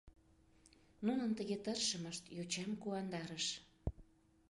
Нунын 1.05 1.31
тыге 1.37 1.57
тыршымышт 1.63 2.23
йочам 2.37 2.71
куандарыш. 2.81 3.45